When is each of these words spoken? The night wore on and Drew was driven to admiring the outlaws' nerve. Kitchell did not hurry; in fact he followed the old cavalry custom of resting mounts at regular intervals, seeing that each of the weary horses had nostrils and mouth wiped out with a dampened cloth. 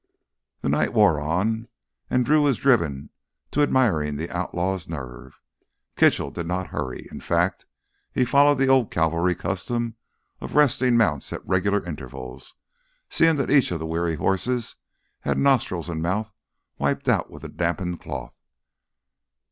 The 0.61 0.69
night 0.69 0.93
wore 0.93 1.19
on 1.19 1.67
and 2.09 2.25
Drew 2.25 2.41
was 2.41 2.57
driven 2.57 3.11
to 3.51 3.61
admiring 3.61 4.15
the 4.15 4.31
outlaws' 4.35 4.89
nerve. 4.89 5.39
Kitchell 5.95 6.31
did 6.31 6.47
not 6.47 6.69
hurry; 6.71 7.05
in 7.11 7.19
fact 7.21 7.67
he 8.11 8.25
followed 8.25 8.57
the 8.57 8.67
old 8.67 8.89
cavalry 8.89 9.35
custom 9.35 9.93
of 10.39 10.55
resting 10.55 10.97
mounts 10.97 11.31
at 11.31 11.47
regular 11.47 11.85
intervals, 11.85 12.55
seeing 13.11 13.35
that 13.35 13.51
each 13.51 13.71
of 13.71 13.77
the 13.77 13.85
weary 13.85 14.15
horses 14.15 14.75
had 15.19 15.37
nostrils 15.37 15.87
and 15.87 16.01
mouth 16.01 16.33
wiped 16.79 17.07
out 17.07 17.29
with 17.29 17.43
a 17.43 17.47
dampened 17.49 17.99
cloth. 17.99 18.33